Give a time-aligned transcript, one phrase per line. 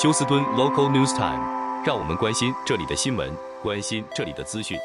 [0.00, 3.30] 休斯敦 Local News Time，让我们关心这里的新闻，
[3.62, 4.78] 关心这里的资讯。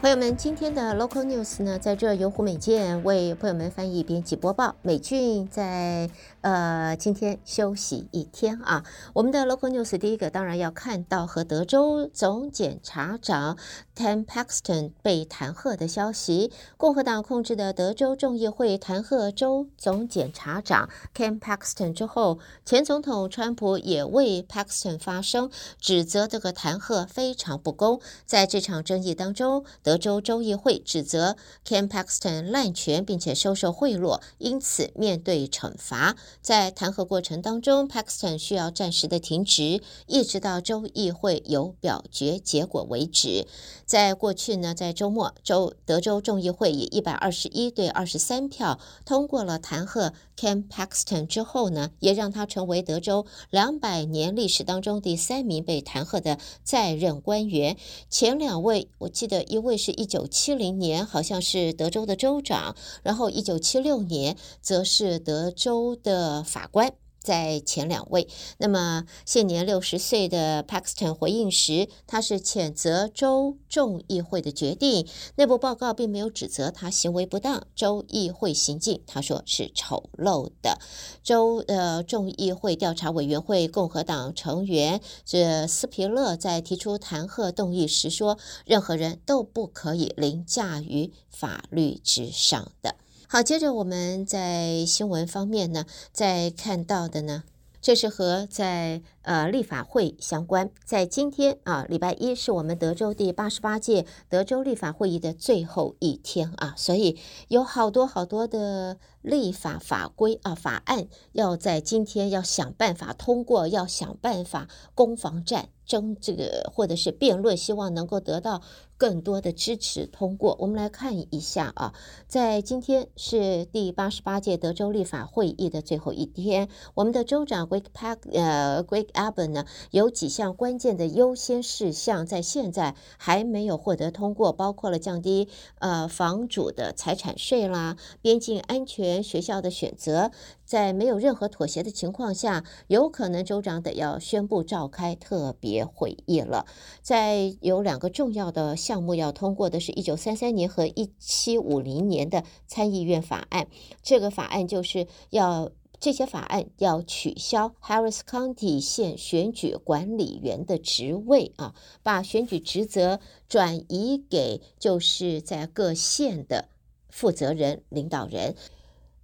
[0.00, 4.76] 朋友们，今天的 Local News 呢，在这由胡美健为朋友们翻译、编辑、播报。
[4.80, 6.08] 美俊在
[6.48, 8.82] 呃今天休息一天啊。
[9.12, 13.58] 我们的 Local News 第一个当然要看到和德州总检察长
[13.94, 16.50] Ken Paxton 被弹劾的消息。
[16.78, 28.00] 共和党控制的德州众议会弹劾州总检察长 Ken Paxton 之后，前总统川普也为 Paxton 发声，指责这个弹劾非常不公。
[28.24, 31.36] 在这场争议当中，德州州议会指责
[31.66, 36.16] Ken Paxton 滥权，并且收受贿赂，因此面对惩罚。
[36.40, 43.46] 在弹劾过程当中，Paxton 需要暂时的停职，一直到州议会有表决结果为止。
[43.84, 57.78] 在过去呢，在周末，州德州众议会以一百二十一对二十三票通过了弹劾 Ken Paxton 之后呢，也让他成为德州两百年历史当中第三名被弹劾的在任官员。
[58.10, 59.78] 前两位，我记得一位。
[59.78, 66.92] 是一九七零年，好像是德州的州长，然后一九七六年则是德州的法官。
[67.28, 68.26] 在前两位，
[68.56, 75.06] 那么现年六十岁的 Paxton 回应时，他是谴责州众议会的决定。
[75.36, 80.78] 内部报告并没有指责他行为不当，州议会行径他说是丑陋的。
[81.22, 92.94] 州呃众议会调查委员会共和党成员这斯皮勒在提出弹劾动议时说，任何人都不可以凌驾于法律之上的。
[93.30, 97.42] 好，接着我们在新闻方面呢，在看到的呢，
[97.78, 100.70] 这是和在呃立法会相关。
[100.86, 107.18] 在今天啊，礼拜一是我们德州第八十八届德州立法会议的最后一天啊，所以
[107.48, 115.70] 有好多好多的立法法规啊法案要在今天要想办法通过，要想办法攻防战。
[115.88, 118.60] 争这个或者是辩论，希望能够得到
[118.98, 120.54] 更多的支持通过。
[120.60, 121.94] 我们来看一下啊，
[122.26, 135.48] 在今天是第八十八届德州立法会议的最后一天，我们的州长 Greg Pack 呃 Greg Abbott 呢，有几项关键的优先事项在现在还没有获得通过，包括了降低
[135.78, 140.30] 呃房主的财产税啦，边境安全，学校的选择。
[140.64, 146.66] 在没有任何妥协的情况下，有可能州长得要宣布召开特别会议了。
[147.00, 153.68] 在有两个重要的项目要通过的是1933年和1750年的参议院法案。
[154.02, 155.70] 这个法案就是要
[156.00, 163.18] 这些法案要取消 Harris County 县选举管理员的职位啊，把选举职责
[163.48, 166.68] 转移给就是在各县的
[167.08, 168.54] 负责人、领导人。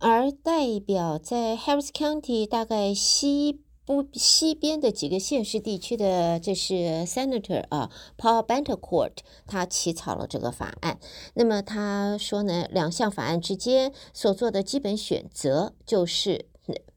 [0.07, 6.75] 而代表在 Harris County 大概西部西边的几个县市地区的，这是
[7.07, 9.13] Senator 啊，Paul Bettencourt，
[9.47, 10.99] 他起草了这个法案。
[11.33, 16.51] 那么他说呢，两项法案之间所做的基本选择就是。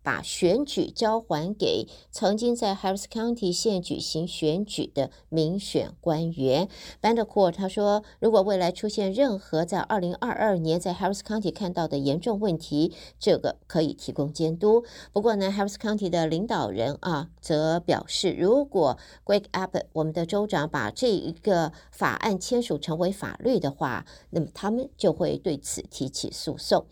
[0.07, 6.69] 把选举交还给曾经在 Harris County 县举行选举的民选官员。
[7.01, 14.85] Bettencourt 他说，如果未来出现任何在2022年在 Harris County 看到的严重问题，这个可以提供监督。
[15.11, 26.85] 不过呢，Harris County 的领导人啊，则表示，如果 Greg Abbott 我们的州长把这一个法案签署成为法律的话，那么他们就会对此提起诉讼。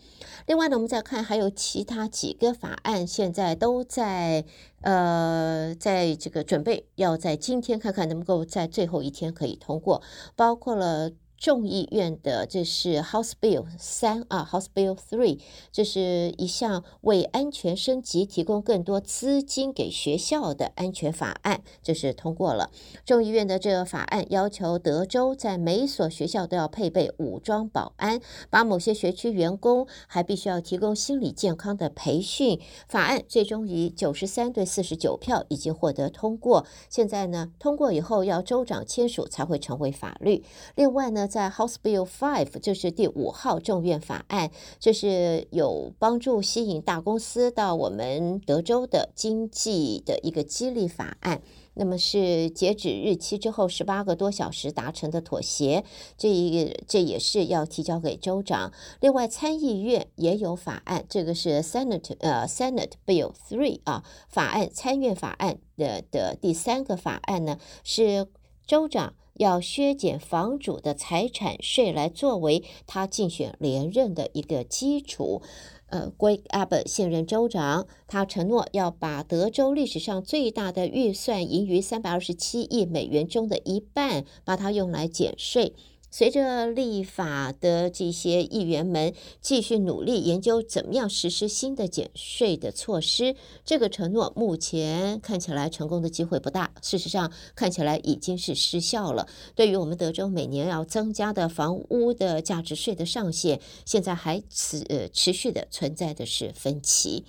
[0.48, 3.05] 另外呢，我们再看还有其他几个法案。
[3.06, 4.46] 现在都在
[4.82, 10.02] 呃，在这个准备要在今天看看能不能够在最后一天可以通过，
[10.36, 11.12] 包括了。
[11.38, 15.40] 众议院的这是 House Bill 三啊，House Bill Three，
[15.72, 22.72] 这是一项为安全升级提供更多资金给学校的安全法案，这是通过了。
[23.06, 32.60] 众议院的这个法案要求德州在每所学校都要配备武装保安，把某些学区员工还必须要提供心理健康的培训。
[32.88, 36.66] 法案最终以九十三对四十九票已经获得通过。
[36.90, 40.44] 现在呢，通过以后要州长签署才会成为法律。
[40.76, 41.25] 另外呢。
[41.28, 51.42] 在 House Bill Five，就是第五号众院法案，这是有帮助吸引大公司到我们德州的经济的一个激励法案。
[51.78, 55.84] 那么是截止日期之后十八个多小时达成的妥协，
[56.18, 58.72] 这一个这也是要提交给州长。
[59.02, 68.28] 另外，参议院也有法案，这个是 Senate 呃 Senate Bill Three 啊，法案参院法案的的第三个法案呢是
[68.66, 69.14] 州长。
[69.36, 75.42] 要削减房主的财产税来作为他竞选连任的一个基础。
[75.88, 85.74] 呃，Greg Abbott 现任州长，他承诺要把德州历史上最大的预算盈余三百二十七亿美元中的一半，把它用来减税。
[86.18, 93.36] 随着立法的这些议员们继续努力研究怎么样实施新的减税的措施，
[93.66, 96.72] 这个承诺目前看起来成功的机会不大。
[96.82, 99.28] 事实上，看起来已经是失效了。
[99.56, 107.26] 对于我们德州每年要增加的房屋的价值税的上限，现在还持呃持续的存在的是分歧。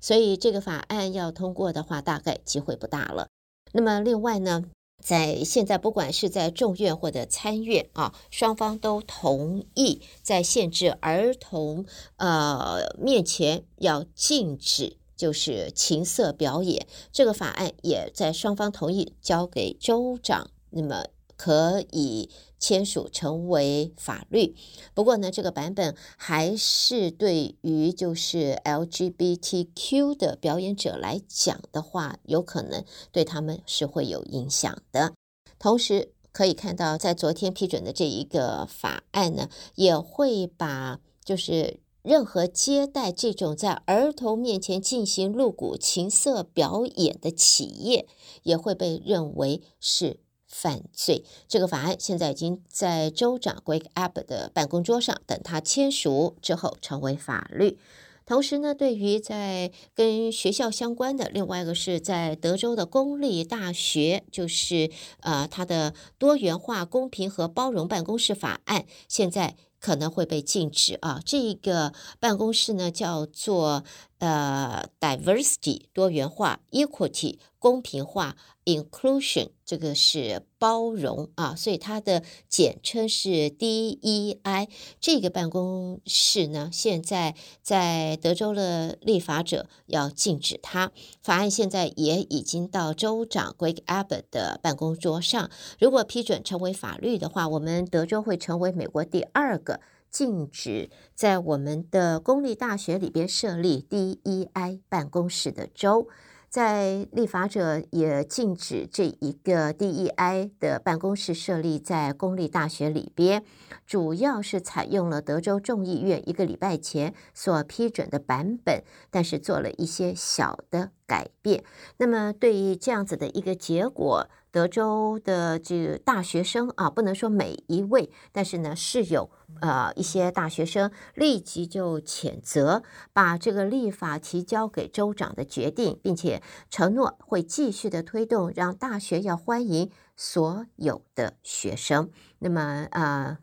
[0.00, 3.28] 所以，这个法案要通过的话，大概机会不大了。
[3.72, 4.64] 那么，另外呢？
[5.00, 11.86] 在现在，不管是在众院或者参院啊，双方都同意在限制儿童
[12.16, 16.86] 呃面前要禁止就是情色表演。
[17.12, 21.06] 这个法案也在双方同意交给州长，那么
[21.40, 22.28] 可以。
[22.62, 24.54] 签署成为法律，
[24.92, 35.14] 不过呢，这个版本还是对于就是 LGBTQ 的表演者来讲的话，有可能对他们是会有影响的。
[35.58, 48.06] 同时可以看到，在昨天批准的这一个法案呢，也会把就是任何接待这种在儿童面前进行露骨情色表演的企业，
[48.42, 50.20] 也会被认为是。
[50.50, 51.24] 犯罪。
[51.48, 57.78] 这个法案现在已经在州长 Greg Abbott 的办公桌上，等他签署之后成为法律。
[58.26, 71.20] 同时呢，对于在跟学校相关的，另外一个是在德州的公立大学，就是呃，它的多元化、公平和包容办公室法案，现在可能会被禁止啊。
[71.24, 73.82] 这个办公室呢，叫做
[74.20, 78.36] 呃 Diversity 多元化，Equity 公平化。
[78.66, 84.68] Inclusion 这个是包容啊，所以它的简称是 DEI。
[85.00, 90.92] 这个办公室呢，现在在德州的立法者要禁止它。
[91.20, 95.50] 法案现在也已经到州长 Greg Abbott 的办公桌上。
[95.80, 99.80] 如果批准成为法律的话，我们德州会成为美国第二个
[100.10, 106.08] 禁止在我们的公立大学里边设立 DEI 办公室的州。
[106.48, 113.44] 在立法者也禁止这一个 DEI 的办公室设立在公立大学里边，
[113.86, 118.82] 主要是采用了德州众议院一个礼拜前所批准的版本，
[119.12, 121.62] 但是做了一些小的改变。
[121.98, 129.30] 那么对于这样子的一个结果，德州的这个大学生啊，不能说每一位，但是呢是有。
[129.60, 142.10] 呃，一些大学生立即就谴责，把这个立法提交给州长的决定，并且承诺会继续的推动，让大学要欢迎所有的学生。
[142.38, 143.38] 那么，呃，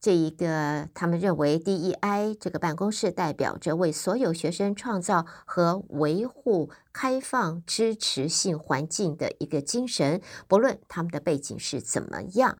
[0.00, 12.56] 这一个他们认为 DEI 这个办公室代表着为所有学生创造和维护开放、支持性环境的一个精神，不论他们的背景是怎么样。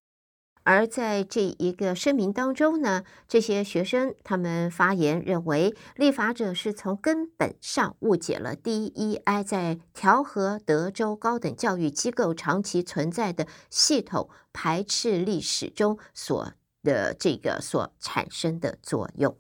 [0.65, 16.53] 而在这一个声明当中呢，这些学生他们发言认为，立法者是从根本上误解了 DEI 在调和德州高等教育机构长期存在的系统排斥历史中所
[16.89, 19.37] 的这个所产生的作用。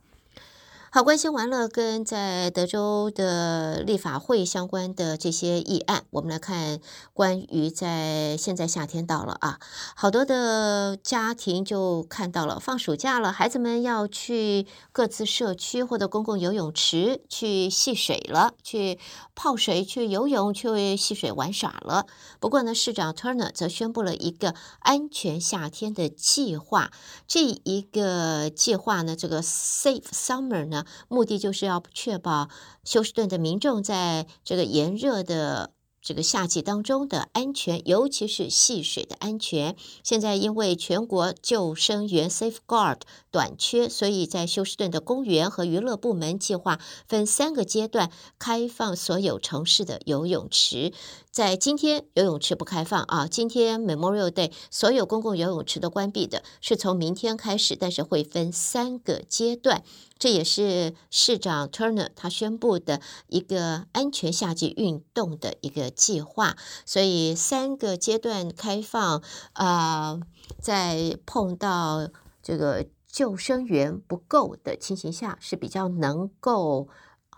[0.99, 6.81] 好，关心完了跟在德州的立法会相关的这些议案，我们来看
[7.12, 9.61] 关于在现在夏天到了啊，
[9.95, 18.99] 好多的家庭就看到了放暑假了，孩子们要去各自社区或者公共游泳池去戏水了，去
[19.37, 22.07] 泡水、去游泳、去戏水玩耍了。
[22.40, 26.90] 不过呢，市长 Turner 则宣布了一个安全夏天的计划，
[27.28, 30.87] 这一个计划呢，这个 Safe Summer 呢。
[31.09, 32.49] 目的就是要确保
[32.85, 39.76] 休斯顿的民众在这个炎热的这个夏季当中的安全，尤其是戏水的安全。
[40.02, 43.00] 现在因为全国救生员 Safeguard
[43.38, 50.92] 短缺，所以在休斯顿的公园和娱乐部门计划分三个阶段开放所有城市的游泳池。
[51.30, 59.85] 在今天游泳池不开放啊，今天 Memorial Day 所有公共游泳池都关闭的，是从明天开始，但是会分三个阶段，
[60.18, 70.21] 这也是市长 Turner 他宣布的一个安全夏季运动的一个计划，所以三个阶段开放啊、呃，
[70.61, 72.09] 在碰到
[72.42, 76.88] 这个救生员不够的情形下，是比较能够。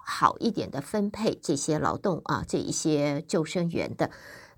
[0.02, 4.10] 好一点的分配这些劳动啊，这一些救生员的，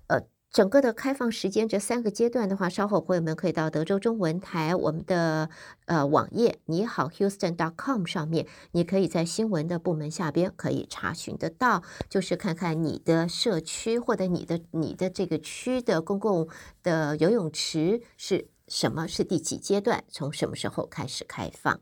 [0.07, 5.49] 呃，整个的开放时间这三个阶段的话，稍后朋友们可以到德州中文台我们的
[5.85, 16.47] 呃网页你好 Houston.com 上面，你可以在新闻的部门下边可以查询得到，就是看看你的社区或者你的你的这个区的公共
[16.81, 21.79] 的游泳池是什么，是第几阶段，从什么时候开始开放。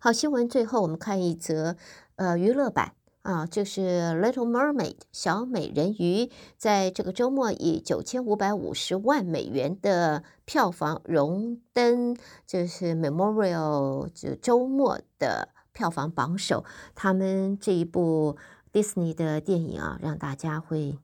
[0.00, 1.76] 好，新闻最后我们看一则
[2.16, 2.94] 呃娱乐版。
[3.22, 3.80] 啊，就是
[4.20, 12.16] 《Little Mermaid》小美人鱼，在这个周末以九千五百五十万美元的票房荣登，
[12.46, 16.64] 就是 Memorial 就周末的票房榜首。
[16.94, 18.36] 他们这一部
[18.72, 20.96] Disney 的电影啊，让大家会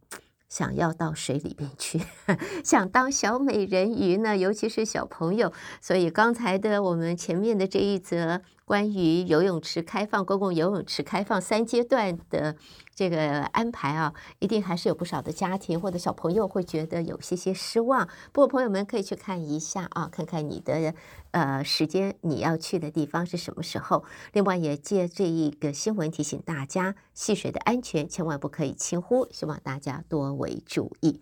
[0.52, 1.99] 想要到水里边去，
[2.62, 5.50] 想当小美人鱼呢，尤其是小朋友。
[5.80, 8.42] 所以刚才的我们前面的这一则。
[8.64, 12.56] 关于游泳池开放，公共游泳池开放三阶段的
[13.02, 18.09] 这个安排啊，一定还是有不少的家庭或者小朋友会觉得有些些失望。
[18.30, 20.94] 不过朋友们可以去看一下啊，看看你的
[21.32, 24.04] 呃时间，你要去的地方是什么时候。
[24.32, 31.21] 另外也借这一个新闻提醒大家，戏水的安全千万不可以轻忽，希望大家多为注意。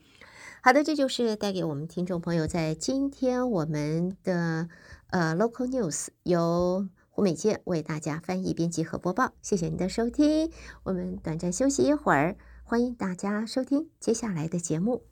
[0.63, 4.69] 好的，这就是带给我们听众朋友在今天我们的
[5.09, 6.87] 呃 Local News 由。
[7.21, 10.51] 吴美健为大家翻译、编辑和播报，谢谢您的收听。
[10.85, 12.35] 我们短暂休息一会儿，
[12.65, 15.10] 欢迎大家收听接下来的节目。